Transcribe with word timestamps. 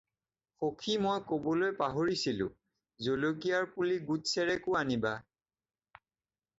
সখি 0.61 0.95
মই 1.07 1.19
ক'বলৈ 1.33 1.69
পাহৰিছিলোঁ, 1.81 2.49
জলকীয়াৰ 3.09 3.71
পুলি 3.77 4.01
গোটাচেৰেকো 4.09 4.79
আনিবা। 4.85 5.17